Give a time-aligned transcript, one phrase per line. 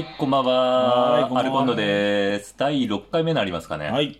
[0.00, 0.52] い、こんばんは。
[1.20, 2.54] はーいアルコンドです。
[2.56, 3.90] 第6回目になりますかね。
[3.90, 4.18] はい。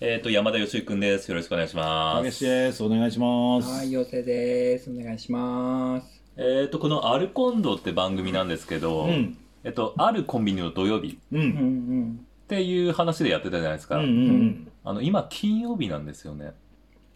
[0.00, 1.28] えっ、と、山田義之くんです。
[1.28, 2.44] よろしくお願いします。
[2.44, 2.84] です。
[2.84, 3.68] お願いします。
[3.68, 4.88] はい、よせです。
[4.88, 6.22] お願いします。
[6.36, 9.36] えっ、と、このアルコンドって番組なんですけど、うん。
[9.64, 11.36] えっと、あるコンビニの土曜日う。
[11.36, 13.96] うんんっていう話でやってたじゃないですか。
[13.96, 16.52] うんうんあの、今、金曜日なんですよね。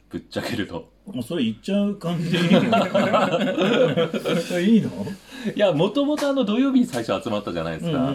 [0.08, 0.90] ぶっちゃけると。
[1.22, 2.60] それ言っちゃう感じでいいの
[4.60, 4.90] いいの
[5.54, 7.98] いや、もともとあの土曜日に最初集まったじゃないですか。
[7.98, 8.14] うんうんう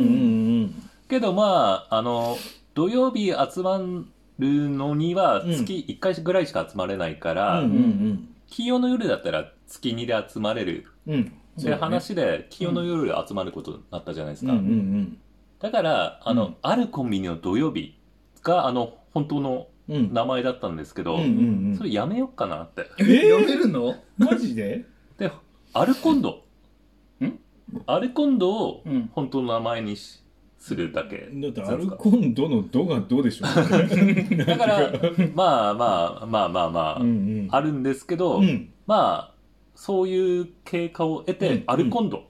[0.66, 2.36] んけどまあ、あの、
[2.74, 3.80] 土曜日集ま
[4.40, 7.66] るのには月1回ぐらいしか集まれないから、うん。
[7.66, 11.14] うんうん金曜の夜だったら月2で集まれるうん。
[11.14, 11.32] うん。
[11.60, 14.54] っていう話で、金曜の夜で集まることになったじゃないですか。
[14.54, 15.18] うんうん
[15.60, 17.98] だから、あの、うんあるコンビニの土曜日
[18.44, 19.56] が、あの、本当のうん。
[19.56, 19.68] うん。
[19.88, 22.90] 名前だったんですけど、うんうんうんそれやめようかなって。
[23.00, 23.12] うん。
[23.12, 23.96] え読めるの？
[24.18, 24.86] マジで？
[25.18, 25.32] で、
[25.74, 26.44] アルコンド。
[27.24, 27.40] ん？
[27.86, 29.10] アルコンドをうん。
[29.14, 30.22] 本当の名前にし
[30.58, 31.30] するだけ。
[31.32, 33.48] だってアルコンドのドがどうでしょう？
[34.46, 34.92] だから、
[35.36, 37.12] まあまあまあまあまあ、うんう
[37.44, 37.48] ん。
[37.52, 38.72] あるんですけど、うん。
[38.88, 39.36] まあ、
[39.76, 42.24] そういう経過を得て、うんアルコンド、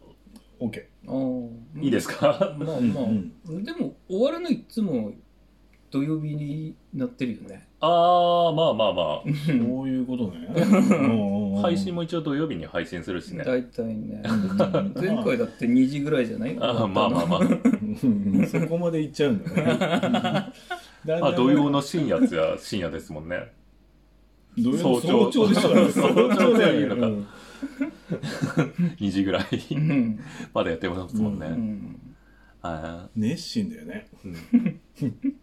[0.59, 2.93] オッケおいいですか、まあー。
[2.93, 3.03] まあ、
[3.47, 5.13] うんでも終わるのいつも
[5.91, 7.67] 土曜日になってるよね。
[7.79, 9.21] ああ、まあまあまあ。
[9.25, 9.35] うん。
[9.65, 10.47] そういうことね。
[11.61, 13.43] 配信も一応土曜日に配信するしね。
[13.45, 14.21] 大体ね。
[14.25, 16.57] う ん前回だって2時ぐらいじゃない？
[16.59, 17.39] あーまあまあまあ。
[17.39, 19.63] うん そこまで行っちゃうんだね。
[19.63, 20.11] だん
[21.05, 23.51] だんあ土曜の深夜っつや深夜ですもんね。
[24.57, 25.61] 早朝早朝でしょ。
[25.91, 27.23] 早朝だよだよね。
[28.99, 30.19] 2時ぐらいうん。
[30.53, 31.47] までやってますもんね。
[31.47, 31.53] うん。
[31.53, 32.04] は
[33.15, 34.07] 熱心だよね。
[34.23, 34.35] いうん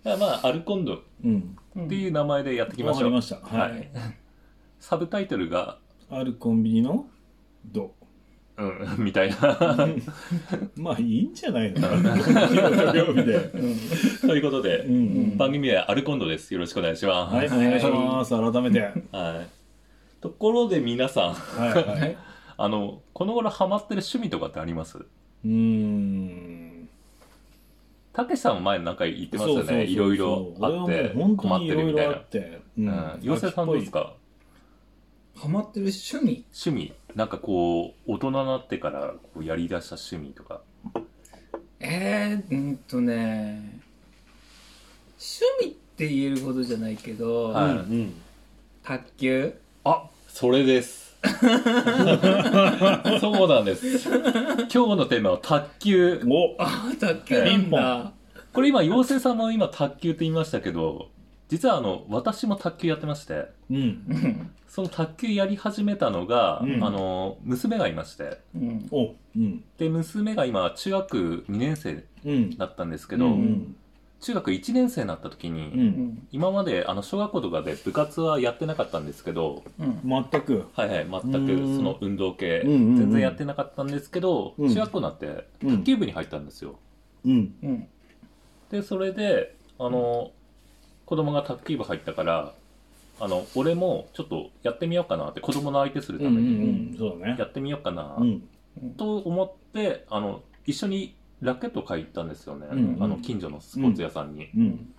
[0.20, 1.56] まあ、アルコンドっうん。
[1.88, 3.00] ていう名前でやっていきましょう。
[3.00, 3.36] わかりました。
[3.36, 3.84] ははいい。
[4.80, 5.78] サブタイトルが、
[6.10, 7.06] あるコンビニの？
[7.66, 7.94] ド。
[8.58, 8.64] う？
[9.00, 9.36] ん、みたいな。
[10.76, 11.80] まあいいんじゃないの。
[11.80, 11.86] と
[14.36, 15.36] いうことでう、ん。
[15.38, 16.52] 番組はアルコンドです。
[16.52, 17.34] よろしくお願いします。
[17.34, 18.30] はい、お願いします。
[18.30, 18.80] 改めて。
[18.80, 18.92] はい
[19.36, 19.46] はい。
[20.20, 22.16] ところで皆さん、はい。
[22.58, 24.98] あの、この頃ハマってる趣味とかってあります？
[24.98, 26.61] うーん。
[28.12, 29.84] たけしさんも前なんか言ってましたよね。
[29.86, 32.14] いろいろあって困ってるみたいな。
[32.14, 32.28] う
[32.78, 33.18] うん。
[33.22, 34.14] 妖精さんどうですか？
[35.34, 36.44] ハマってる趣味？
[36.52, 36.92] 趣味？
[37.14, 40.60] なんかこう、大人になってからこうやり出した趣味とか。
[41.80, 43.80] えー、うんとね、
[45.18, 48.14] 趣味って言えるほどじゃないけど、はいうん。
[48.84, 49.54] 卓球？
[49.84, 51.01] あ、それです。
[53.20, 54.08] そうなんです。
[54.08, 54.16] 今
[54.66, 56.20] 日のテーマは卓球。
[56.28, 58.12] おああ、卓球なんだ。
[58.52, 61.10] これ今、妖精さんも今卓球って言いましたけど、
[61.48, 63.76] 実はあの、私も卓球やってまして、うん。
[63.76, 63.82] う
[64.14, 69.62] んその卓球やり始めたのが、うんあの、娘がいまして、うんおうん。
[69.76, 72.56] で、娘が今、中学2年生うん。
[72.56, 73.76] だったんですけど、うん。
[74.22, 75.72] 中学1年生になった時に、う。
[75.74, 80.64] うんん今まであの小学校とかで部活はやってなかったんですけど、うん全く。
[80.74, 86.76] はいはい、全くうんその運動系、うんうんうん全然やってなかったんですけど、うん中学校になってうん卓球部に入ったんですよ。
[87.24, 87.54] うん。
[87.62, 87.86] うん
[88.70, 90.30] で、それで、あの、
[91.04, 92.54] 子供が卓球部入ったから、
[93.20, 96.24] あの、俺もちょっとやってみようかなって、子供の相手するうん。
[96.24, 96.96] うためにん。
[96.96, 97.44] そうだねや。
[97.44, 98.42] ってみようかなうん。
[98.96, 102.66] と思って、あの、一緒にラケットを買いに行ったんですよね。
[102.70, 104.48] うんあの、近所のスポーツ屋さんに。
[104.56, 104.94] うん。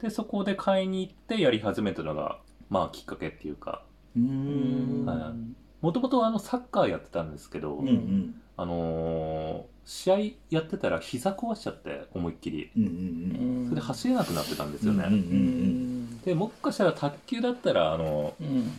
[0.00, 2.38] で、そこで買いに行ってやり始めたのが、
[2.70, 3.82] まあ、きっかけっていうか、
[4.16, 8.34] もともとあの、サッカーやってたんですけど、うんうん。
[8.56, 10.16] あのー試合
[10.48, 12.70] やってたら膝壊しちゃって、思いっきり。
[12.76, 15.04] うんうんそれで走れなくなってたんですよね。
[15.06, 18.70] うんうんうんで、もしかしたら卓球だったら、あの、うん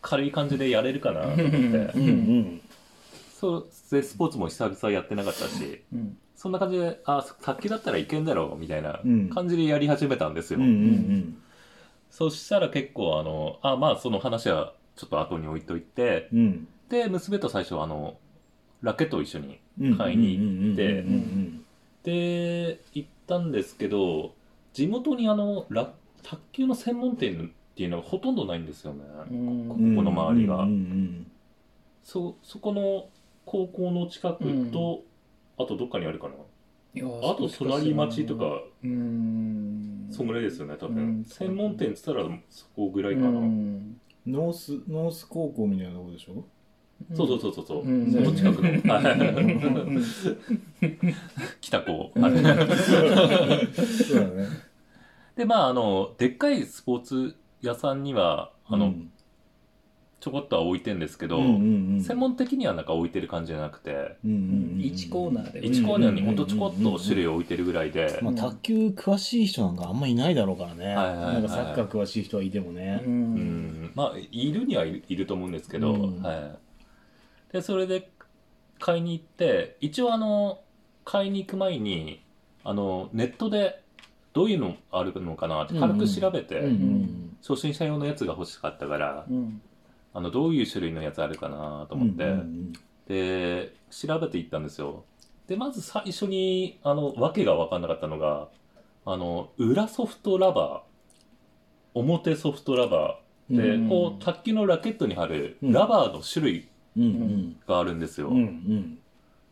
[0.00, 1.50] 軽い感じでやれるかなと思ってうん。
[1.50, 2.10] うんう
[2.40, 2.60] ん。
[3.42, 9.30] そうでスポーツも久々やってなかったしうんそんな感じであ卓球だったらいけんだろうみたいなうん。
[9.30, 11.36] 感じでやり始めたんですよ、うんうん
[12.10, 16.68] そしたら結構あのあまあその話はちょっと後に置いといてうん。
[16.88, 18.16] で娘と最初あの
[18.82, 19.96] ラケットを一緒にうん。
[19.96, 21.64] 買いに行ってうんうん
[22.02, 24.34] で行ったんですけど
[24.72, 25.92] 地元にあのラ
[26.24, 30.56] 卓球の専門店っていうのがほとんどないんですよね、うんここの周りが。
[30.56, 31.26] うんうん
[32.02, 33.06] そそこの
[33.46, 35.02] 高校の近くと、
[35.58, 36.34] あとどっかにあるかな？
[36.94, 40.08] あと隣町とかうん。
[40.10, 43.96] そんぐらいですよね多分、うん専門店っつったらそこぐらいかな、うん。
[44.26, 46.44] ノース、ノース高校みたいなとこでしょ？
[47.14, 48.12] そうそうそうそうそう、うん。
[48.12, 48.68] その近くの、
[51.60, 52.22] 北高、うん。
[52.22, 52.32] はい。
[52.36, 54.48] そうだね。
[55.36, 59.11] でまああのでっかいスポーツ屋さんにはあの、うん
[60.22, 62.00] ちょこっとは置いてるんですけど、うんうんうん。
[62.00, 63.90] 専門的にはなんか置いてる感じじゃなくて
[64.24, 64.36] うんうん
[64.74, 65.62] うん1コーナーで。
[65.62, 71.34] 1コーナーにほんとちょこっと種類置いてるぐらいで、まあ、卓球詳しい人なんかあんまいないだろうからね、はいはいはい。
[71.34, 73.34] なんかサッカー詳しい人はいてもね、ううん。
[73.86, 76.22] んまあいるにはいると思うんですけど、うん。
[76.22, 76.32] は
[77.50, 78.08] い、でそれで
[78.78, 80.60] 買いに行って一応あの
[81.04, 82.22] 買いに行く前に
[82.62, 83.82] あのネットで
[84.34, 87.36] どういうのあるのかなって軽く調べて、うんうん。
[87.44, 89.60] 初心者用のやつが欲しかったから、うん
[90.14, 92.72] あのどういう種類のやつあるかなと思って、うんうん
[93.08, 95.04] で調べていったんですよ。
[95.48, 98.48] でまず最初にあの訳が分かんなかったのが
[99.04, 105.72] あの裏ソフトラバー表ソフトラバーで、うんこう卓球のラケットに貼るうん。
[105.72, 107.56] ラバーの種類うんうん。
[107.66, 108.98] があるんですよ、うんうん。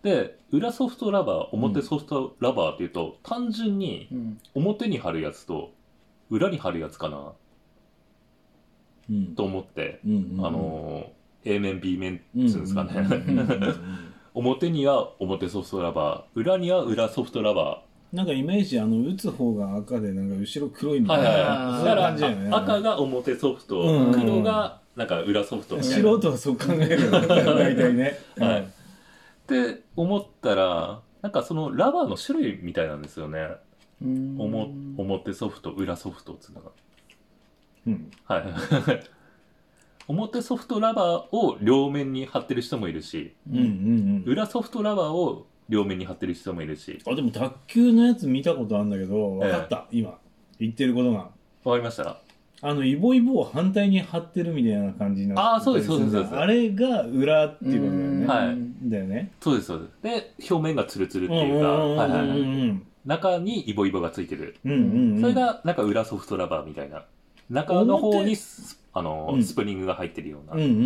[0.03, 4.39] で裏ソフトラバー表ソフトラバーっていうと、単純にうん。
[4.55, 5.73] 表に貼るやつと
[6.31, 7.19] 裏に貼るやつかな。
[7.19, 7.33] うん
[9.37, 11.11] と思って、うんうんあの
[11.43, 12.49] A 面 B 面っうん。
[12.49, 13.75] つうんですかね、うんうんうんうん
[14.33, 22.19] 表には表ソフトラバー裏には裏ソフトラバなんかイメージあの打つ方が赤でなんか後ろ黒いみーはいはいたいな、はい。
[22.19, 22.51] そういうね。
[22.53, 25.77] あ赤が表ソフト、うん黒がなんか裏ソフト。
[25.77, 28.61] みたいな、素人はそう考える大体ね、 はい。
[28.63, 28.65] っ
[29.47, 33.47] て思ったらなんかそのラバーの種類みたいなんですよね、
[34.01, 36.71] 表ソフト裏ソフトっつうのが
[37.87, 38.11] うん。
[38.25, 38.45] はい。
[40.09, 44.23] 表ソフトラバーを両面に貼ってる人もいるしうんうんうん。
[44.27, 46.99] 裏ソフトラバーを両面に貼ってる人もいるし。
[47.07, 50.19] あでも卓球のやつ見たことあるんだけど分かった、今
[50.59, 51.19] 言ってることが。
[51.19, 52.19] わかりました。
[52.63, 56.37] あのイボイボを反対に貼ってるみたいな感じになってあーそうですそうですそうです。
[56.37, 58.91] あれが裏っていうことだよね、はい。
[58.91, 59.31] だよね。
[59.41, 60.35] そうですそうです。
[60.41, 61.97] で表面がツルツルってうんいうか、うん。
[61.97, 62.41] はいはいはい。
[62.41, 65.21] うん中にイボイボがついてる、うんうんうん。
[65.23, 67.05] それがなんか裏ソフトラバーみたいな
[67.51, 69.45] 中の方にスあの、うん。
[69.45, 70.83] スプリングが入ってるような、うんうんうんう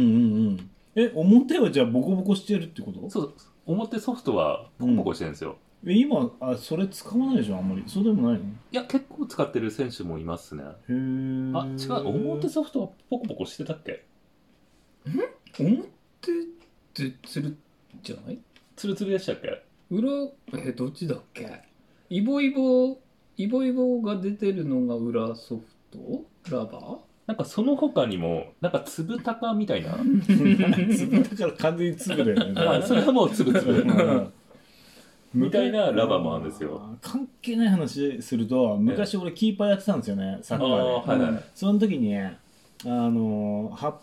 [0.51, 0.71] ん。
[0.97, 3.11] え表はじゃあボコボコしてるってこと？
[3.11, 3.35] そう
[3.67, 5.57] 表ソフトはポコポコしてるんですよ、
[5.87, 7.83] え今あそれ使わないでしょあんまり。
[7.87, 8.45] そうでもないの？
[8.45, 10.63] いや結構使ってる選手もいますね。
[10.63, 10.93] へえ
[11.55, 14.05] あ違う表ソフトはポコポコしてたっけ？
[15.59, 15.85] 表っ
[16.93, 17.57] てつる
[18.03, 18.39] じゃない？
[18.77, 19.63] ツルツルでしたっけ？
[19.91, 20.09] 裏
[20.59, 21.63] えどっちだっけ？
[22.11, 22.99] イボイボ
[23.37, 26.25] イボイボが出てるのが裏ソフト？
[26.51, 29.97] ラバなんかその他にもなんか粒高みたいな？
[30.27, 32.61] 粒だから完全に粒だよね。
[32.61, 33.69] あそれはもう粒々。
[33.79, 34.33] うん。
[35.35, 36.81] みたいなラバーもあるんですよ。
[36.83, 41.45] あー関係ない話すると昔俺キーパーやってたんですよねサッカーで、あーはいはい。
[41.55, 42.39] その時にね
[42.85, 43.97] あの発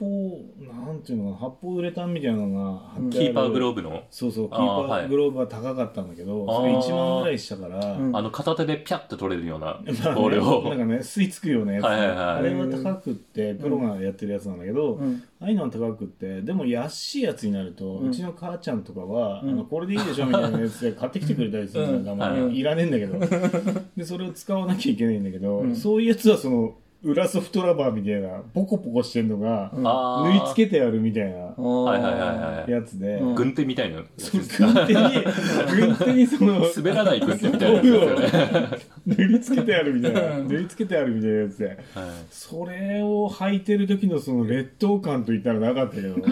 [0.00, 4.02] 泡なんていうのかな発泡ウレタンみたいなのがキーパーグローブの？
[4.10, 8.16] そうそうキーパーグローブは高かったんだけど、それ1万ぐらいしたから、うん。
[8.16, 9.80] あの片手でピャッと取れるような
[10.14, 10.68] ボールを。
[10.68, 12.16] なんかね吸い付くようなやつ、はいはいはい。
[12.16, 15.22] あれは高くってプロがやってるやつなんだけど、ーうん。
[15.40, 19.50] ああいうのは高くってでも安いやつになると、ううんちの母ちゃんとかは、うん。
[19.50, 22.58] あのこれでいいでしょみたいなやつで買ってきてくれたりするのうんが、まあはい。
[22.58, 23.18] いらねえんだけど。
[23.96, 25.74] でそれを使わなきゃいけないんだけど、うん。
[25.74, 32.20] そういうやつはその裏ソフトラバーみたいなポコポコしてんのが、縫い付けてあるみたいなはいはいはい
[32.60, 32.70] はい。
[32.70, 33.34] やつで、うん。
[33.34, 34.66] 軍手みたいなやつそうですか？
[34.72, 35.00] 軍手に
[35.86, 40.36] 軍手にその 滑らない軍手みたいなやつですよね、縫い付けてあるみたいな。
[40.38, 40.48] うん。
[40.48, 41.66] 縫い付けてあるみたいなやつで。
[41.66, 41.76] はい。
[42.30, 46.16] それを履いてる時のその劣等感といったらなかったけど。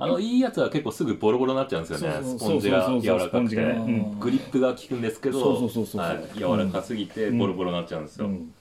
[0.00, 2.16] あのいいやつは結構すぐボロボロになっちゃうんですよね。
[2.16, 3.30] そうそうスポンジがそうそうそう柔らかくて。
[3.30, 3.62] スポンジが。
[3.64, 3.68] ね
[4.12, 4.20] うん。
[4.20, 6.00] グリップが効くんですけどそうそうそうそう。
[6.00, 6.38] はい。
[6.38, 8.52] 柔らかすぎてボロボロになっちゃうんですよ、うん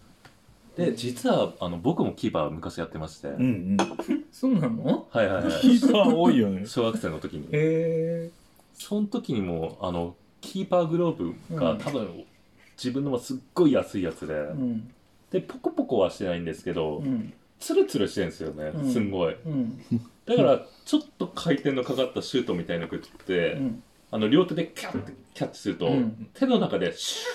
[0.77, 3.77] で実はあの僕もキーパー昔やってまして、うんうん。
[4.31, 5.07] そうなの？
[5.09, 5.61] はいはいはい。
[5.61, 6.67] キーパー多いよね。
[6.67, 7.47] 小学生の時に。
[7.51, 8.29] へ
[8.75, 11.77] その時にもあのキーパーグローブがうん。
[11.79, 12.23] 多分
[12.77, 14.91] 自分のもすっごい安いやつで、えうん。
[15.31, 17.33] でポコポコはしてないんですけど、うん。
[17.59, 18.93] ツルツルしてるんですよね、うん。
[18.93, 19.35] すんごい。
[19.45, 19.83] うん。
[20.25, 26.29] だからちょっと回転のかかったシュートみたいなの食って、うんあの両手でキャッてキャッチすると、うん。
[26.33, 27.25] 手の中でシ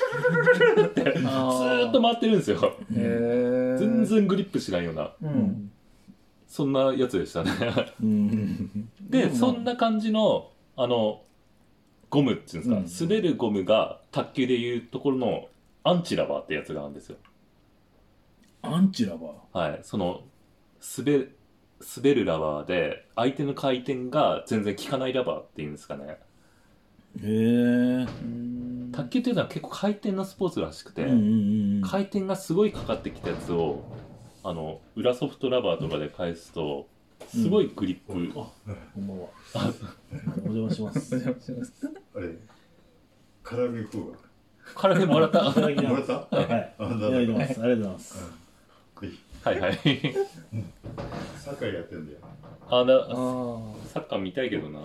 [0.77, 2.77] ューってずーっと回ってるんですよ。
[2.91, 5.13] 全然グリップしないような。
[5.23, 5.71] うん。
[6.49, 7.51] そんなやつでしたね。
[8.03, 8.89] うん。
[9.01, 11.23] で、うんそんな感じのあの
[12.11, 15.49] ゴムっていうんですか、滑るゴムが卓球でいうところの
[15.85, 17.17] アンチラバーってやつがあるんですよ。
[18.63, 19.59] アンチラバー。
[19.59, 19.81] はい。
[19.83, 20.23] その
[20.97, 21.37] 滑る
[21.97, 26.19] 滑るラバーで相手の回転が全然効かないラバーっていうんですかね
[27.21, 33.83] へえうん卓球っていうのは結構回転のスポーツらしくて、うんうんうん回転がすごいかかってきたやつを
[34.45, 36.87] あの裏ソフトラバーとかで返すと
[37.29, 38.47] すごいグリップ、あ
[38.95, 39.07] こん。
[39.07, 39.29] ばんは
[40.47, 41.73] お邪魔しますお邪魔します。
[42.17, 42.29] あれ、
[43.45, 44.17] 唐揚げ食うわ。
[44.77, 45.43] 体でもらった？
[45.51, 45.69] もら
[46.01, 46.37] った？
[46.37, 46.75] はい。
[46.79, 47.63] いただきます。
[47.63, 48.33] ありがとうございます。
[49.45, 49.75] はいはい。
[49.83, 50.13] 最
[51.37, 52.19] サッカーやってんだよ。
[52.71, 53.07] あだあ
[53.87, 54.81] サッカー見たいけどな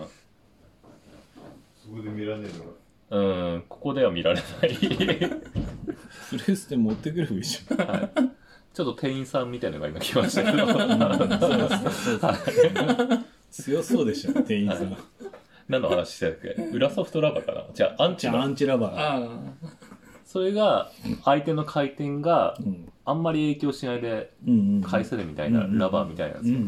[1.88, 2.70] そこで見られねえのか。
[3.10, 4.76] うんここでは見られない。
[4.76, 7.78] プレステ持ってくればいいじゃん。
[8.74, 10.66] ちょっと店員さんみたいなのが今来ましたけど。
[13.50, 14.94] 強そうでしたね、店員さん。
[15.68, 16.62] 何の話してたっけ？
[16.64, 17.64] 裏ソフトラバーかな？
[17.72, 18.94] じゃあアンチじゃあ、アのンチラバー。
[18.98, 19.28] あ
[20.26, 20.92] それが
[21.24, 22.92] 相手の回転がうん。
[23.06, 24.34] あんまり影響しないで。
[24.84, 26.62] 返せるみたいなラバーみたいなんですよう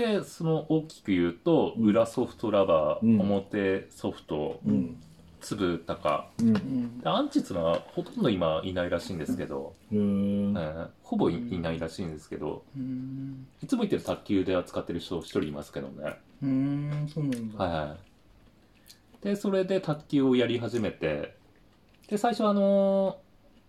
[0.00, 4.72] でその大きく言うと裏ソフトラバー、うん表ソフトうん。
[4.72, 4.96] うん。
[5.40, 6.48] 粒高うん。
[6.48, 10.56] うんでアンチっていうのはほとんど今いないらしいんですけど、うーん。
[10.56, 21.34] えーほぼいいないらしいんですけどうんいつも言ってる卓球で扱ってる人一人いますけどねうんそうなんだはいはいでそれで卓球をやり始めて
[22.08, 23.18] で最初あの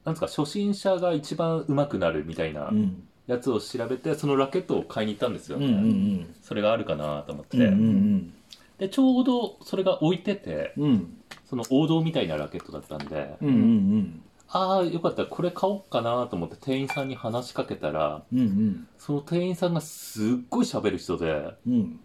[0.04, 3.04] ーなんですか初心者が一番上手くなるみたいなうん。
[3.32, 5.76] やつを調べてそのラケットを買いに行ったんですようんね、う
[6.24, 7.64] んそれがあるかなと思って、うん。
[7.64, 8.34] うんうん
[8.78, 10.84] でちょうどそれが置いててうん。
[10.84, 11.18] うん。
[11.50, 14.22] その王道みたいなラケットだったんで、うんうん
[14.54, 18.40] ああよかったこれ買おうかなと思って店員さんに話しかけたらうん。
[18.40, 21.74] うんその店員さんがすっごい喋る人でうん。
[21.74, 22.00] うん。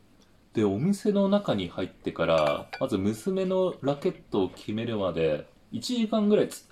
[0.55, 6.65] でお店の中に入ってからまず娘のラケットを決めるまで1時間ぐらいず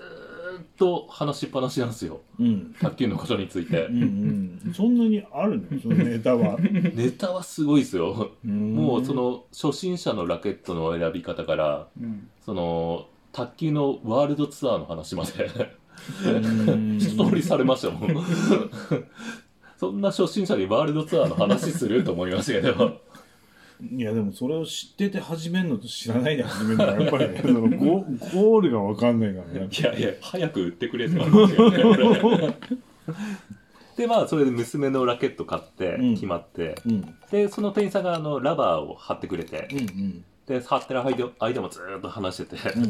[0.57, 2.21] ーっと話しっぱなしなんですよ。
[2.39, 2.75] うん。
[2.81, 3.87] 卓球のことについて。
[3.87, 4.03] うん
[4.65, 4.75] うん。
[4.75, 5.79] そんなにあるの？
[5.81, 6.59] そのネタは。
[6.95, 8.33] ネタはすごいですよ。
[8.45, 12.29] ももうそ、の初心者のラケットの選び方からうん。
[12.41, 15.51] その卓球のワールドツアーの話まで。
[16.27, 16.99] うん。
[16.99, 18.25] 一通りされましたもん。
[19.79, 23.01] そんな初心者にワールドツアーの話すると思いましたけど
[23.81, 29.69] いやでもそれを知ってて始めるのと知らないで始めるのはやっぱりね そのゴゴールが分かんないからね。
[29.71, 31.19] いやいや早く売ってくれって
[33.97, 36.15] で まあそれで娘のラケット買ってうん。
[36.15, 37.15] 決まって、うん。
[37.31, 39.69] でその店員さんがあのラバーを貼ってくれて。
[39.73, 40.25] うんうん。
[40.47, 42.89] で貼ってる間間もずーっと話してて、うん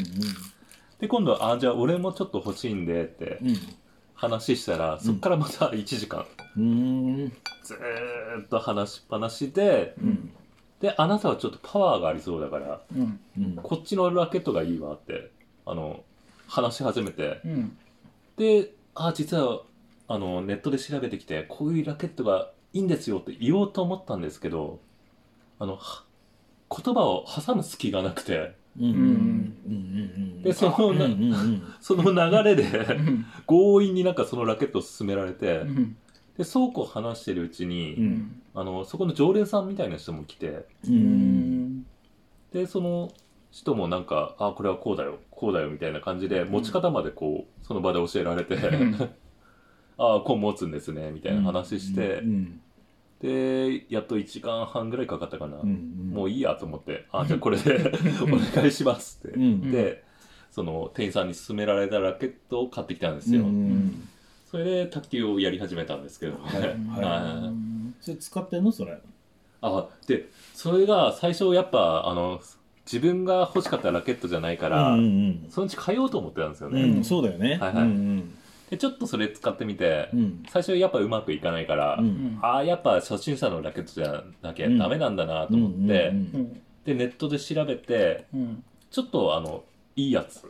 [1.00, 3.56] で今度あじゃあ俺もちょっと欲しいんでってうん。
[4.16, 6.24] 話したら、そっからまた1時間。
[6.56, 7.32] うん。
[7.64, 10.30] ずーっと話しっぱなしでうん
[10.84, 13.18] であなたはちょっとパワーがありそうだからうん。
[13.38, 13.56] うん。
[13.62, 15.30] こっちのラケットがいいわって
[15.64, 16.04] あの
[16.46, 17.40] 話し始めて。
[17.42, 17.76] うん。
[18.36, 19.62] であ実は
[20.08, 24.78] あのネットで調べてきてこういうラケットがいいんですよって言おうと思ったんですけど
[25.58, 26.04] あのは
[26.68, 28.54] 言葉を挟む隙がなくて。
[28.78, 28.84] うん。
[28.84, 29.56] うん。
[29.66, 30.42] うん。
[30.42, 31.12] でそのなうん。
[31.12, 31.32] うん。
[31.32, 31.62] うん。
[31.80, 33.24] その流れでうん。
[33.46, 35.96] 強引になんかそのラケットを勧められてうん
[36.36, 38.40] でそうこう話してるうちに、うん。
[38.56, 40.64] あのそこの常連さんみたいな人も来て
[42.52, 43.10] でその
[43.50, 48.94] 人もなんか「あこれはこうだよこうだよ」みたいな感じで持ち方までこうその場で教えられてん
[49.98, 52.60] 「ああこう持つんですね」みたいな話して、うん。
[53.20, 56.10] でやっと1時間半ぐらいかかったかな、うん。
[56.12, 59.72] もういいやと思って「あ じゃあこれで お願いします」って、うん。
[59.72, 60.04] で
[60.52, 64.08] その店員さんに勧められたラケットを買ってきたんですよ、うん
[64.54, 66.34] それで卓球をやり始めたんですけど。
[66.34, 66.60] ね、はい。
[66.60, 66.70] はい。
[66.70, 67.94] はい。
[68.00, 68.96] それ使ってんのそれ
[69.60, 72.40] あでそれが最初やっぱあの
[72.86, 77.58] 自分が欲しかったラケットじゃないから、うんそのうち買おうと思ってたんですよね、うんうんそうだよね。
[77.60, 77.82] はいはい。
[77.82, 78.34] うん
[78.70, 80.44] でちょっとそれ使ってみて、うん。
[80.48, 82.38] 最初やっぱうまくいかないから、うん。
[82.40, 85.88] ああやっぱ初心者のラケットじゃなきゃダメなんだなと思って、うんう
[86.38, 88.62] んでネットで調べてうん。
[88.92, 89.64] ちょっとあの
[89.96, 90.48] いいやつ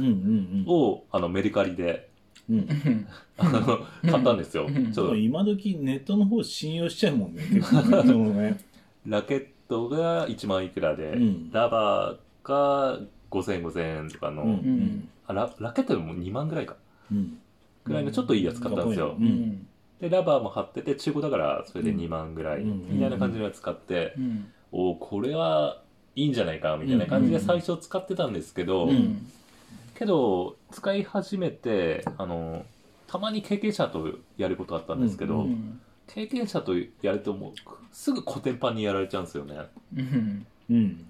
[0.00, 0.64] うんうん。
[0.66, 2.08] をあのメルカリで
[2.50, 2.58] うん。
[2.58, 3.78] うんあの
[4.10, 4.92] 買ったんですよ、うん。
[4.92, 5.16] ちょっと。
[5.16, 7.42] 今時ネットの方信用しちゃうもんね。
[7.52, 8.60] 結構ね
[9.06, 11.50] ラケットが1万いくらで、うん。
[11.50, 13.00] ラバーが
[13.30, 14.50] 5000 5000円とかの、うん。
[14.50, 16.76] うんあララケットでも2万ぐらいか。
[17.10, 17.38] うん。
[17.84, 19.26] ぐらいのちょっといいやつ買ったんですよ、うん。
[19.26, 19.66] うん。
[20.00, 22.62] でラバーも貼ってて中古だからそれで2万ぐらい。
[22.62, 22.86] うん。
[22.88, 24.46] みたいな感じのやつ買って、うん。
[24.70, 25.80] おおこれは
[26.14, 29.26] いいんじゃないかみたいな感じで最初使ってたんですけど、うん
[29.94, 32.64] けど使い始めてあの
[33.06, 35.44] たまに経験者とやることあったんですけど、うん。
[35.44, 37.52] うん経験者とやるともう
[37.92, 39.56] すぐコテンパンにやられちゃうんですよね。
[39.96, 40.46] うん。
[40.70, 41.06] うん。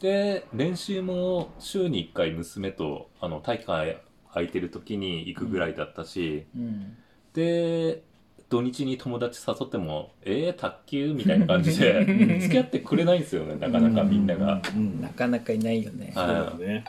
[0.00, 6.96] で練習も週に1回娘とあの体育館空いてる時に行くぐらいだったし、うん。
[7.34, 8.02] で
[8.48, 12.04] 土日に友達誘っても「えー、卓球?」みたいな感じで
[12.40, 14.60] 付き合ってくれないんですよねなかなかみんなが。
[14.74, 15.00] うん。
[15.00, 16.12] なかなかいないよね。
[16.14, 16.26] はい。
[16.26, 16.84] そうだね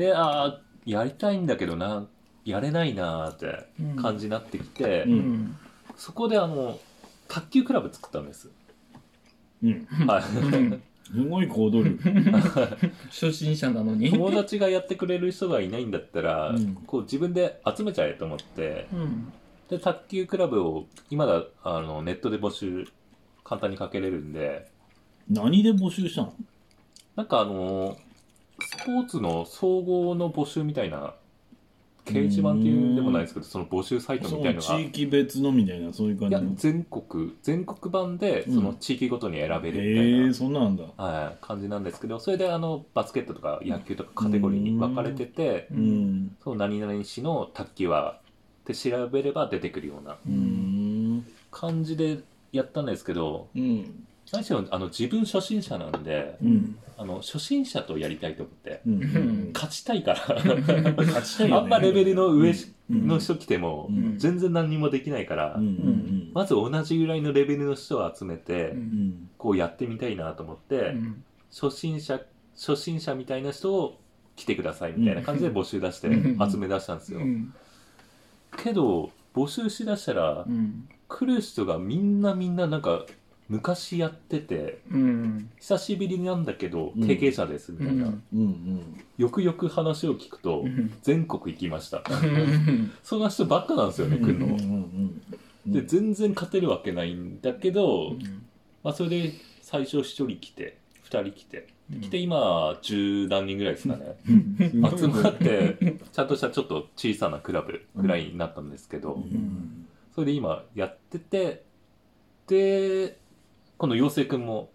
[0.00, 2.06] でああやりたいんだけどな
[2.44, 3.68] やれないなーって
[4.00, 5.12] 感じになってきて、うん。
[5.12, 5.56] うん
[5.96, 6.78] そこであの
[7.28, 8.48] 卓球クラブ作ったんです。
[9.62, 9.84] うん。
[10.06, 10.22] はい。
[11.12, 11.98] すごい行動力。
[13.10, 14.08] 初心者なのに。
[14.10, 16.74] 友達がやってくれる人がいないんだったら、うん。
[16.86, 19.30] こう自分で集めちゃえと思ってうん。
[19.68, 22.88] で、卓球クラブを今だあのネットで募集
[23.44, 24.70] 簡単にかけれるんで、
[25.28, 26.34] 何で募集したの？
[27.16, 27.98] なんかあの
[28.60, 31.14] スポーツの総合の募集みたいな、
[32.06, 34.72] 掲示板っていうんでもないですけど、その募集サイトそみたいのが。
[34.72, 38.54] の地域別のみたいなそういう感いやじの全国全国版でうん。
[38.54, 40.84] その地域ごとに選べるみたいな、へえそんなんだ。
[40.96, 46.36] はい、感じなんですけどそれであのバスケットとか野球とかカテゴリーに分かれてて、うん。
[46.42, 48.18] そう何々市の卓球は
[48.62, 51.24] って調べれば出てくるようなうん。
[51.50, 52.20] 感じで
[52.52, 56.78] やったんですけどうん何しろあの自分初心者なんでうん。
[56.96, 58.92] あの初心者とやりたいと思ってうん。
[58.94, 61.62] うん勝ちたいから勝ちたいよね。
[61.62, 62.52] あんまレベルの上
[62.90, 64.18] うんの人来てもうん。
[64.18, 65.62] 全然何にもできないから、うん。
[65.62, 66.30] うん。
[66.34, 68.74] まず同じぐらいのレベルの人を集めて、
[69.38, 71.24] こうやってみたいなと思って、うん。
[71.50, 72.20] 初心者
[72.54, 73.98] 初心者みたいな人を
[74.36, 76.12] 来てくださいみたいな感じで募集出してう
[76.46, 76.50] ん。
[76.50, 77.54] 集め出したんですよ、うん。
[78.56, 80.88] けど募集しだしたらうん。
[81.08, 83.04] 来る人がみんなみんななんか
[83.50, 85.50] 昔やっててうん。
[85.58, 87.06] 久しぶりなんだけどうん。
[87.06, 88.20] 経験者ですみたいな、うん。
[88.32, 89.04] うん。
[89.18, 90.94] よくよく話を聞くとうん。
[91.02, 91.98] 全国行きました。
[91.98, 92.92] うん。
[93.02, 94.52] そんな人ばっかなんですよね来るの、うん。
[94.52, 94.58] うん。
[94.58, 95.22] うん
[95.66, 98.14] で全然勝てるわけないんだけど、
[98.82, 101.68] まあ、それで最初1人来て2人来て。
[102.02, 104.96] 来て今十何人ぐらいですかね、うん。
[104.96, 105.76] 集まって
[106.12, 109.88] ちゃんとしたちょっと小さなクラブぐらいになったんですけど、うん。
[110.14, 111.64] それで今やってて
[112.46, 113.18] で
[113.80, 114.68] この陽生くんも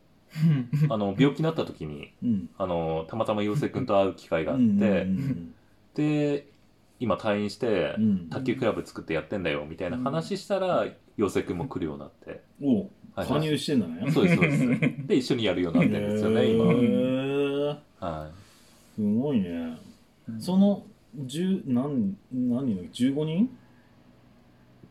[0.90, 2.50] あの病気になった時にうん。
[2.58, 4.68] あのたまたま陽生くんと会う機会があって、う
[5.06, 5.54] ん
[5.94, 6.48] で
[7.00, 8.30] 今退院してうん。
[8.30, 14.12] 卓球クラブ作ってやってんだよみたいな話したら陽生くんも来るようになって、おはい加入してんだね。
[14.12, 15.08] そうですそうです。
[15.08, 18.32] で一緒にやるようになってるんですよね、へ今、ーは
[18.96, 19.78] すごいね。
[20.40, 23.44] その十何何人だっけ15人？
[23.44, 23.50] い、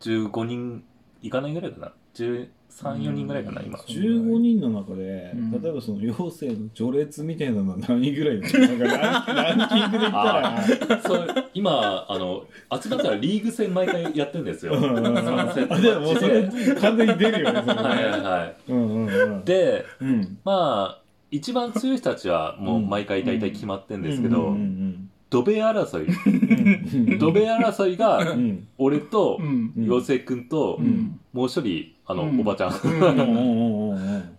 [0.01, 0.85] 15人
[1.21, 3.79] いかないぐらいかな134人ぐらいかな今。
[3.79, 5.51] そう15人の中で、うん。
[5.63, 10.65] 例えばその妖精の序列みたいなのは何人ぐらいだなんかランランキングで言ったら。
[11.03, 12.47] そう今あの
[12.83, 14.75] 集まったらリーグ戦毎回やってるんですよ。
[14.75, 15.15] うんうんうん。
[15.15, 16.49] 3セットあでももうそれ
[16.81, 17.63] 完全に出るよね。
[17.63, 18.57] それねはいはいはい。
[18.69, 19.45] うんうんうん。
[19.45, 20.39] でうん。
[20.45, 26.07] まあ一番強い人たちはもう毎回大体決まってるんですけど、うんうんドベ争い。
[26.07, 27.11] うん。
[27.11, 28.69] うんドベ争いがうん。
[28.79, 29.73] 俺とうん。
[29.77, 31.19] うん妖精くんとうん。
[31.33, 32.41] もう一人あの、うん。
[32.41, 32.73] おばちゃん。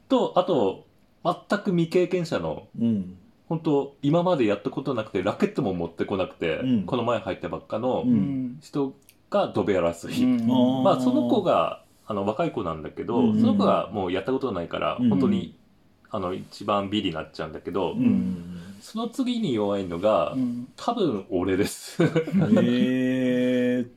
[0.08, 0.86] とあと
[1.26, 3.18] 全く未経験者のうん。
[3.50, 6.84] 本当今までやったことなくてラケットも持ってこなくて、うん。
[6.84, 8.06] この前入ったばっかの
[8.62, 8.96] 人
[9.30, 13.42] がドベ争い、まあその子があの若い子なんだけど、うん。
[13.42, 15.10] その子がもうやったことないから、うん。
[15.10, 15.56] 本当に
[16.10, 18.55] あの一番ビリになっちゃうんだけど、うん
[18.86, 20.68] その次に弱いのが、うん。
[20.76, 22.04] 多分俺です。
[22.04, 22.06] え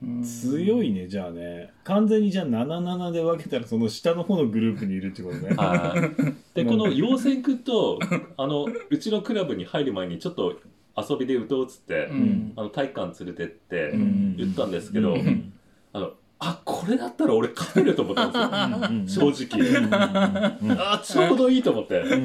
[0.03, 0.21] うん。
[0.23, 1.75] ー、強いねじゃあね。
[1.85, 5.55] 完全にじゃあ77で分けたらその下の方のグループにいるってことね。
[5.57, 6.33] はい。
[6.57, 7.99] でこの陽線くんと
[8.39, 10.59] あのうちのクラブに入る前にちょっと
[10.97, 12.53] 遊びで打とうっつって、うん。
[12.57, 14.37] あの体育館連れてって、うん。
[14.39, 15.53] 言ったんですけどうん。
[15.93, 19.33] あのあこれだったら俺勝てると思ったんですよ。
[19.33, 22.17] 正直、うんあちょうどいいと思って、う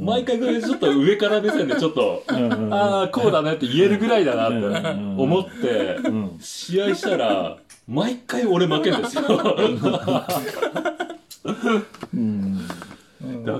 [0.00, 6.38] ん毎回これちょっと上から目線でちょっと、うんああこうだねって言えるぐらいだなってうん思って、うん。
[6.40, 9.22] 試合したら毎回俺負けるんですよ。
[9.22, 9.28] だ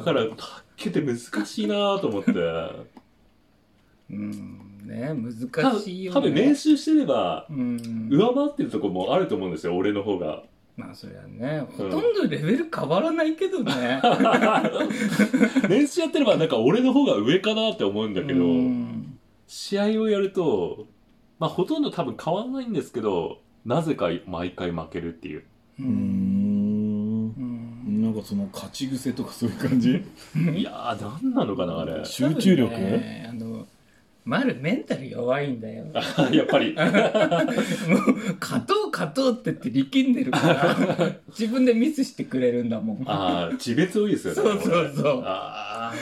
[0.00, 0.36] から卓
[0.76, 1.16] 球って難
[1.46, 2.30] しいなと思って。
[4.10, 5.10] うんね。
[5.52, 6.20] 多難しいよね。
[6.20, 8.08] 分多分練習してればうん。
[8.10, 10.42] 上回ってるとこもあると思うんですよ俺の方が。
[10.76, 11.90] まあそりゃねほうん。
[11.90, 14.00] とんどレベル変わらないけどね。
[15.68, 19.18] 練習やってればなんか俺の方が上かなって思うんだけど、うん。
[19.46, 20.86] 試合をやると
[21.38, 25.44] まあほとんど多分変わんないんですけどなぜか毎回負けるっていう。
[25.80, 28.02] ううん。
[28.02, 30.02] なんかその勝ち癖とかそういう感じ？
[30.56, 32.04] いやー何なのかなあれ。
[32.04, 33.66] 集中力、ねあの
[34.28, 35.84] 丸メンタル弱いんだよ。
[35.84, 35.92] も
[36.30, 36.74] うやっぱり。
[38.38, 43.02] 勝とう勝とうって言って力んでるから 自分でミスしてくれるんだもん。
[43.06, 45.22] ああ自別多いですよねそうそうそう。
[45.24, 45.94] あ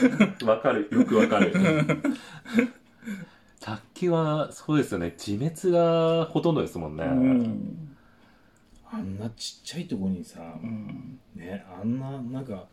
[0.42, 0.88] あわかる。
[0.90, 1.52] よくわかる。
[3.60, 5.14] 卓球はそうですよね。
[5.16, 7.96] 自滅がほとんどですもんね、うん。
[8.90, 11.20] あんなちっちゃいとこにさ、うん。
[11.36, 12.66] ねあんななんか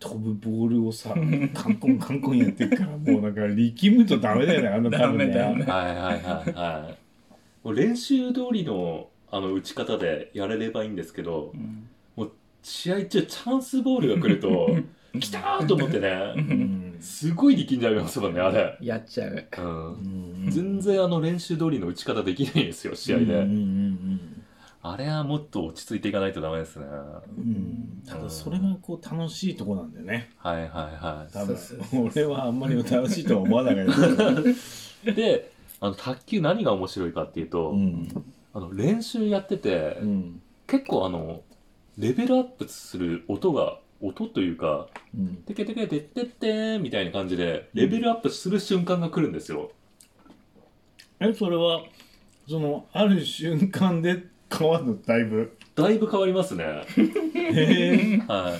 [0.00, 5.28] 飛ぶボールをさカンコンカンコンやってるから もうなんか力むとダメだよねあんな多分ね。
[5.28, 5.64] ダメだよね。
[5.64, 6.98] はいはいはいはい。
[7.64, 11.88] もう練習通りのあの打ち方でやれればいいんですけどうん
[12.60, 14.76] 試合中チャンスボールが来ると
[15.20, 16.08] 来たーと思ってうね
[16.42, 16.96] ん。
[17.00, 19.46] すごい力んじゃいますもんねあれ、やっちゃう。
[19.58, 19.92] うん。
[20.44, 20.50] うん。
[20.50, 23.87] 全然あの練習通りの打ち方できないんですよ試合で、うんうんうん
[24.88, 26.86] ああれはもっと落ち着いていかないとダメですね。
[26.86, 30.30] うん、ただそれがこう楽しいとこなんだよね。
[30.38, 31.56] はいはいは多分
[32.14, 35.14] 俺はあんまり楽しいとは思わなかったい。
[35.14, 38.08] で、あの、卓球何が面白いかっていうと、うん。
[38.52, 40.42] あの、練習やってて、うん。
[40.66, 41.42] 結構あの、
[41.98, 45.36] レベルアップする音が、音というか、うん。
[45.46, 49.70] テケテケテッテッテーみたいな感じで、レベルアップする瞬間が来るんですよ。
[51.20, 51.82] えそれは
[52.48, 55.56] そのある瞬間で変わるのだいぶ。
[55.74, 56.64] だいぶ変わりますね。
[56.64, 58.22] はい。
[58.28, 58.58] あ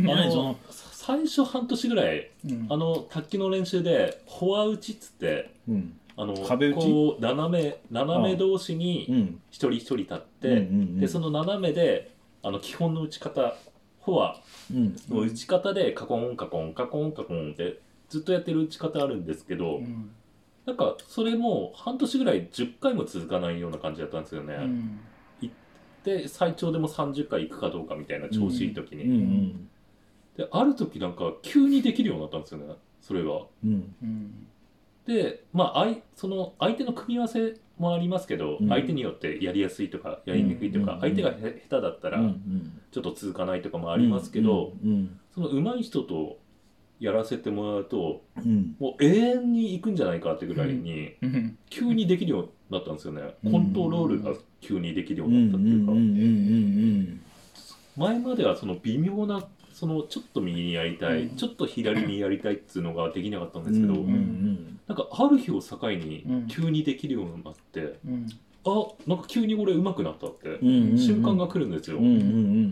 [0.00, 0.56] の
[0.92, 2.66] 最初半年ぐらい、うん。
[2.68, 5.98] あの、卓球の練習で、フォア打ちっつって、うん。
[6.16, 6.76] あの、壁打ち？
[6.76, 9.40] こう、斜め、斜め同士にうん。
[9.50, 10.68] 一人一人立って、
[11.00, 13.56] で、その斜めで、あの、基本の打ち方、
[14.04, 14.40] フォア
[14.72, 14.96] うん。
[15.08, 20.10] の打ち方で、カコンカコンカコンカコンって、ずっとやってる打ち方あるんですけど、うん
[20.66, 24.54] なんか、それも半年ぐらい10回も続かないような感じだったんですよね。
[24.54, 25.00] うん
[26.04, 29.04] で、最長でも30回行くかどうかみたいな調子いい時に。
[29.04, 29.68] うんうん
[30.36, 32.74] で、ある時なんか、急にできるようになったんですよね。
[33.00, 33.42] それが。
[35.06, 46.38] で、まあ、あいその相手の組み合わせもありますけど、うん相手によってやりやすいとかやりにくいとか、うん相手がへ下手だったらうんちょっと続かないとかもありますけど、うんその上手い人と
[47.00, 48.76] やらせてもらうとうん。
[48.78, 51.58] もう永遠に行くんじゃないかってぐらいにうん。
[51.68, 53.52] 急にできるようになったんですよね、うん。
[53.52, 57.20] コントロールが急にできるよううんになったっていうか、うんうん
[57.96, 61.36] 前まではその微妙なそのちょっと右にやりたい、うん。
[61.36, 68.26] ちょっと左にやりたいっていうのができなかったんですけど、うんうんなんかある日を境にうん急にできるようになって、うん。
[68.64, 70.98] あなんか急に俺上手くなったって、うんうんうん。
[70.98, 72.70] 瞬間が来るんですよ、うんうん。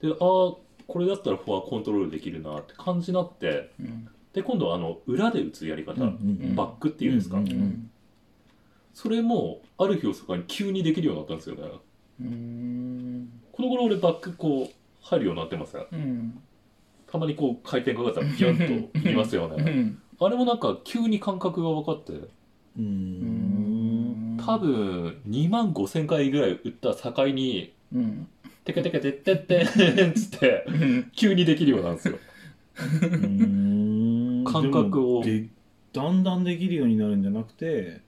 [0.00, 0.54] であ
[0.86, 4.08] これだったらフォアコントロールできるなって感じになってうん。
[4.32, 7.90] で今度はあの裏で打つやり方、うんうんバックっていうんですか、うんうん
[8.92, 11.70] それもある日を境に急にできるようになったんですよね。
[12.18, 13.28] うん。
[13.52, 15.86] この頃俺バックこう入るようになってますよ。
[15.92, 16.42] うん。
[17.06, 19.98] たまにこう回転かかったらビュンといきますようねん。
[20.18, 22.12] あれもなんか急に感覚が分かって。
[22.78, 24.38] うん。
[24.42, 28.28] 多分2万5千回ぐらい打った境にうん
[28.66, 29.46] テケテケテッテッ
[29.96, 30.66] テンっつって
[31.14, 32.18] 急にできるようなんですよ
[34.50, 35.46] 感覚をで
[35.92, 38.00] だんだんできるようになるんじゃなくて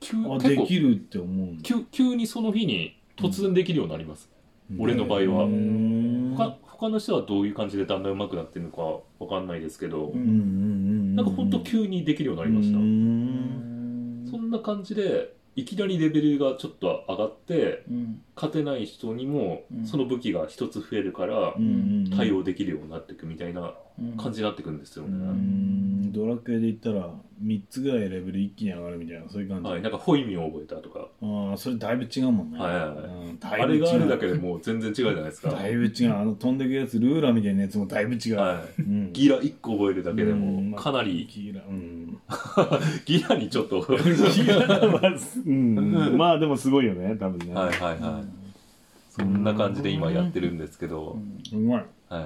[0.00, 4.30] 急あできるって思うんだ急急にその日に突然できるようになります、
[4.78, 8.80] 俺の場合はうん他他の人はどういう感じでだんだん上手くなってるのか
[9.22, 18.22] わかんないですけど、ううんうんうんなんかほんと急にできるようになりました、んそんな感じでいきなりレベルがちょっと上がってうん。
[18.36, 19.84] 勝てない人にもうん。
[19.86, 21.54] その武器が一つ増えるから
[22.16, 24.16] 対応できるようになっていくみたいなうん。
[24.16, 26.12] 感じになっていくんですよね、うん。
[26.12, 27.10] ドラクエで言ったら
[27.44, 31.08] 3つぐらいレベル一気に上がるみたいなそういう感じ、はい、なんかホイミを覚えたとか。
[31.22, 32.96] ああそれだいぶ違うもんね、はいはいはい。
[32.96, 33.80] うんだいあぶ違う。
[33.80, 35.50] れがあるだけでもう全然違うじゃないですか。
[35.50, 36.14] だいぶ違う。
[36.16, 38.82] あの飛んでくやつルーラーみたいなやつもだいぶ違う、はい。
[38.82, 39.12] うん。
[39.12, 41.99] ギラ1個覚えるだけでうんもかなりギラうん
[43.04, 43.84] ギラにちょっと。
[45.46, 46.16] うん。
[46.16, 47.54] まあでもすごいよね多分ね。
[47.54, 48.40] はいはい
[49.10, 51.18] そんな感じで今やってるんですけど、
[51.52, 52.20] うまいは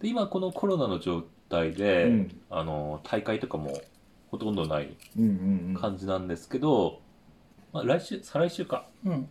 [0.00, 2.40] い、で今このコロナの状態で、うん。
[2.50, 3.80] あの大会とかも
[4.30, 4.96] ほとんどない
[5.80, 7.00] 感じなんですけど、
[7.72, 8.86] まあ、来週再来週か。
[9.04, 9.28] うん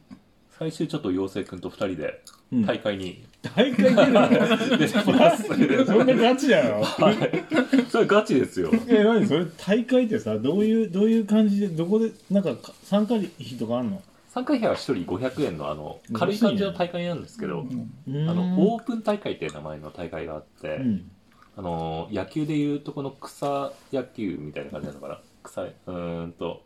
[0.62, 2.21] 再週ちょっと妖精くんと2人で
[2.52, 2.65] うん。
[2.67, 3.26] 大会に。
[3.41, 4.30] 大会出るの？
[4.78, 5.43] 出てきます、
[5.88, 7.89] そんなガチだよはい。
[7.89, 8.69] それガチですよ。
[8.88, 9.26] え何？
[9.26, 14.04] それ大会ってさどういうどういう感じでどこでなんかか参加費とかあんの？
[14.30, 17.65] 参加費は1人500円のあの軽い感じの大会なんですけど、
[18.08, 18.30] うん。
[18.30, 21.10] あのオープン大会っていう名前の大会があって、うん。
[21.58, 25.19] あの野球でいうとこの草野球みたいな感じなのかな？
[25.41, 26.62] 草うーんと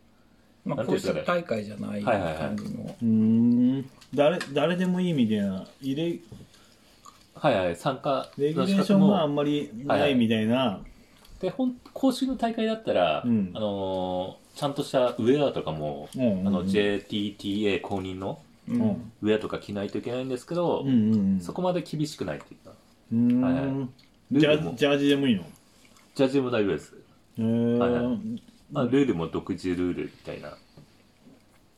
[0.65, 2.36] まあ公式大会じゃないはいはいはい。
[2.38, 3.89] 感じのうーん。
[4.13, 6.19] 誰誰でもいいみたいな入れ
[7.36, 7.75] はいはい。
[7.75, 10.80] 参加レギュのレーションがあんまりないみたいな、
[11.39, 13.51] でほん公式の大会だったら、うん。
[13.54, 16.21] あのーちゃんとしたウェアとかも、うん。
[16.21, 21.41] うんうんあの JTTA 公認のウェアとか着ないといけないんですけど、うんうんうん。
[21.41, 22.73] そこまで厳しくないっていうか。
[23.12, 23.41] うーん。
[23.41, 24.39] はいはい。
[24.39, 25.43] ジャジャージでもいいの？
[26.15, 26.95] ジャージも大丈夫です、
[27.38, 27.78] へー。
[27.78, 30.58] はいはいまあ、ルールも独自ルールみたいな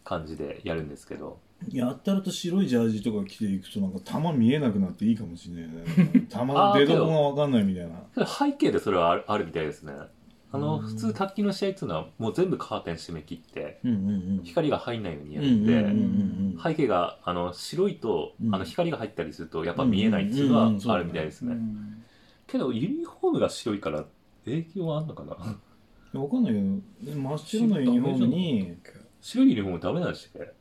[0.04, 1.40] 感じでやるんですけど。
[1.72, 6.28] やったらと白いジャージとか着ていくとなんか球見えなくなっていいかもしれないね。
[6.30, 8.26] 球の出どこが分かんないみたいな。
[8.28, 9.94] 背景でそれはあるあるみたいですね。
[10.52, 10.88] あのうん。
[10.88, 13.96] 普通卓球の試合っていうのはもう全部カーテン閉め切ってうんう
[14.42, 15.90] ん光が入んないようにやうんるんで、うんうんう
[16.60, 16.60] ん。
[16.64, 22.04] 背景があの白いと、うんあの光が入ったりするとやっぱ見えないっていうのはあるみたいですね、うん
[22.46, 24.06] けどユニフォームが白いから
[24.46, 25.36] 影響はあんのかな？
[26.18, 28.78] 分かんないけど真っ白のユニフォームに
[29.22, 30.52] 白いユニフォームダメなんでしたっけ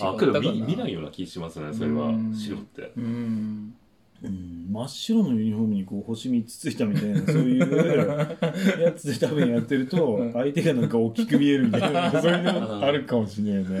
[0.00, 1.00] あ、けど見見ないよ。
[1.00, 2.12] ような気しますね、それはう。
[2.12, 2.92] ん白って。
[2.96, 3.74] うん。
[4.22, 8.38] うん、真っ白のユニフォームにこう星3つついたみたいなそういう
[8.80, 13.80] やつで多分やってるとうん相手がなんか大きく見えるみたいなそういうのあるかもしれないよ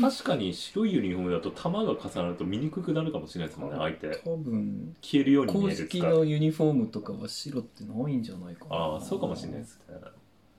[0.00, 4.08] 確かに白いユニフォームだと弾が重なると見にくくなるかもしれないですもんね、相手。
[4.24, 8.76] 多分、消えるように見公える式のユニフォームとかは白ってないんじゃないかな。
[8.76, 9.96] ああ、そうかもしれないですね。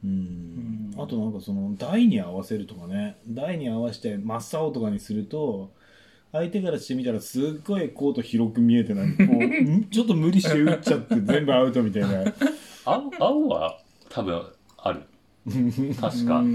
[0.04, 5.72] うんうんあとなんかその台に合わせるとかね台に合わせて真っ青とかにすると
[6.32, 9.86] 相手からしてみたらすっごいコート広く見えてなんか こうん？
[9.90, 12.34] ちょっと無理して打っちゃって全部アウトみたいな
[12.84, 14.42] 青青は多分
[14.78, 15.02] ある。
[16.00, 16.40] 確か。
[16.40, 16.50] ううん。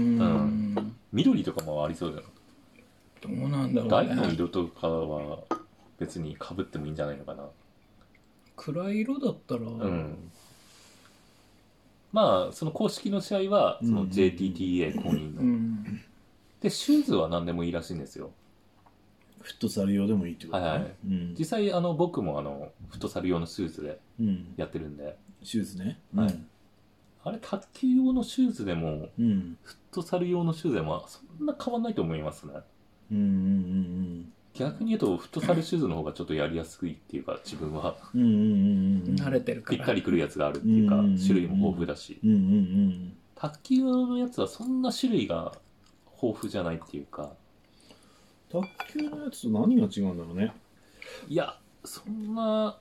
[0.75, 0.95] ん。
[1.13, 2.23] 緑とかもありそうだよ。
[3.21, 4.33] どうなんだろう台のね。
[4.33, 5.39] 色とかは
[5.99, 7.43] 別に被ってもいいんじゃないのかな。
[8.55, 10.31] 暗い色だったら、うん。
[12.11, 15.41] まあ、その公式の試合は、そのうん JTTA 公認の。
[15.41, 16.01] うん。
[16.61, 18.31] で、シューズは何でもいいらしいんですよ。
[19.41, 26.39] フットサル用でもいいってことね、はいはいうん実際、あの、僕もあの、フットサル用のシューズでうん、やってるんで、シューズねはい
[27.23, 32.53] あれ、卓球用のシューズでも、フットサル用のシューズでも、そんな変わんないと思いますね。
[33.11, 39.15] うんうん逆に言うと、フットサルシューズの方がちょっとやりやすいっていうか、自分は、うんうんうんうんうん。
[39.15, 39.77] 慣れてるから。
[39.77, 42.19] ぴったりくるやつがあるっていうかうんうんうんうん、種類も豊富だし。
[42.23, 45.53] うんうんうん卓球用のやつはそんな種類が
[46.21, 47.33] 豊富じゃないっていうか、
[48.49, 48.61] 卓
[48.93, 50.53] 球のやつと何が違うんだろうね。
[51.27, 52.79] いや、そんな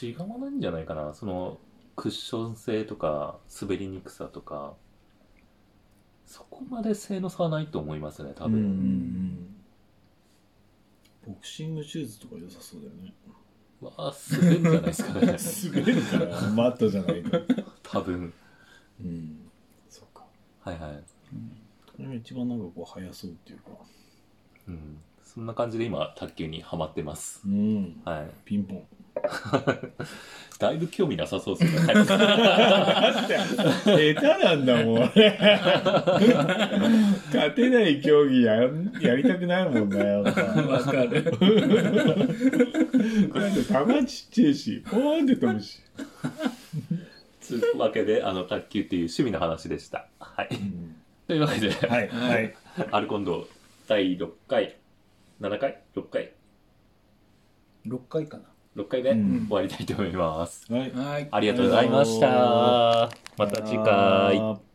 [0.00, 1.14] 違わないんじゃないかな。
[1.14, 1.58] その
[1.96, 4.74] クッション性とか滑りにくさとか、
[6.28, 8.60] そこまで性の差はないと思いますね、多分。
[8.60, 9.54] うんうんうん
[11.26, 13.12] ボクシングシューズとか良さそうだよね
[13.82, 15.20] まあ、滑るんじゃないですかね。
[15.84, 17.38] 滑るからマットじゃないと
[17.82, 18.32] 多分。
[19.00, 19.50] うん
[19.88, 20.24] そうか
[20.60, 21.04] はいはい。
[21.86, 23.70] これが一番なんかこう速そうっていうか
[24.68, 24.98] うん。
[25.22, 27.42] そんな感じで今、卓球にハマってます。
[27.46, 28.30] うんはい。
[28.44, 28.86] ピンポン
[30.58, 31.80] だいぶ興味なさそうですね。
[31.94, 32.16] 下手
[34.44, 35.38] なんだもん俺
[37.32, 40.42] 勝てない競技やんやりたくないもんだよわか
[41.04, 41.22] る。
[41.22, 41.38] だって
[43.64, 45.78] 球ちっちゃいしポーンって飛ぶし、
[47.48, 50.08] というわけで、あの、卓球っていう趣味の話でした。
[50.18, 50.48] はい。
[51.26, 52.54] というわけで、はいはい
[52.90, 53.48] アルコンド
[53.88, 54.76] 第6回、
[55.40, 56.32] 7回 ?6 回
[57.86, 58.38] ？6回か
[58.78, 60.72] ?6 回でうん終わりたいと思います。
[60.72, 61.02] はいな。
[61.02, 61.28] はい。
[61.30, 63.10] ありがとうございました。
[63.36, 64.67] また次回。